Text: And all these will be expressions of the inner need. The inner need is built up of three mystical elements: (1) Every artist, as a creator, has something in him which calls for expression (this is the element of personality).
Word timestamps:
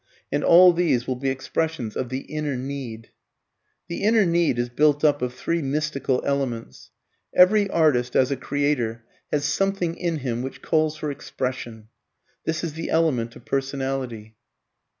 And 0.31 0.43
all 0.43 0.73
these 0.73 1.05
will 1.05 1.15
be 1.17 1.29
expressions 1.29 1.95
of 1.95 2.09
the 2.09 2.21
inner 2.21 2.55
need. 2.57 3.11
The 3.87 4.01
inner 4.01 4.25
need 4.25 4.57
is 4.57 4.67
built 4.67 5.03
up 5.03 5.21
of 5.21 5.31
three 5.35 5.61
mystical 5.61 6.23
elements: 6.25 6.89
(1) 7.33 7.41
Every 7.43 7.69
artist, 7.69 8.15
as 8.15 8.31
a 8.31 8.35
creator, 8.35 9.03
has 9.31 9.45
something 9.45 9.95
in 9.95 10.17
him 10.25 10.41
which 10.41 10.63
calls 10.63 10.97
for 10.97 11.11
expression 11.11 11.89
(this 12.45 12.63
is 12.63 12.73
the 12.73 12.89
element 12.89 13.35
of 13.35 13.45
personality). 13.45 14.35